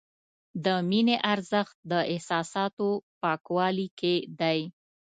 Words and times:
د 0.63 0.65
مینې 0.89 1.17
ارزښت 1.33 1.75
د 1.91 1.93
احساساتو 2.13 2.87
پاکوالي 3.21 3.87
کې 3.99 4.13
دی. 4.39 4.59